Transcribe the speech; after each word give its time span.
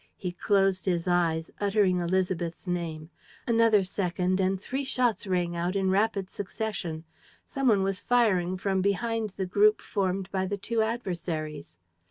He 0.15 0.31
closed 0.31 0.85
his 0.87 1.07
eyes, 1.07 1.51
uttering 1.59 1.97
Élisabeth's 1.97 2.65
name. 2.67 3.11
Another 3.45 3.83
second; 3.83 4.39
and 4.39 4.59
three 4.59 4.83
shots 4.83 5.27
rang 5.27 5.55
out 5.55 5.75
in 5.75 5.91
rapid 5.91 6.27
succession. 6.27 7.03
Some 7.45 7.67
one 7.67 7.83
was 7.83 8.01
firing 8.01 8.57
from 8.57 8.81
behind 8.81 9.33
the 9.37 9.45
group 9.45 9.79
formed 9.79 10.27
by 10.31 10.47
the 10.47 10.57
two 10.57 10.81
adversaries. 10.81 11.77